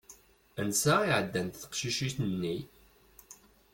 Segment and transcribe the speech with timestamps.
[0.61, 2.57] Ansa i ɛeddant teqcicin-nni?